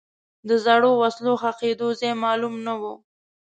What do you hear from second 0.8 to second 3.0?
وسلو ښخېدو ځای معلوم نه و.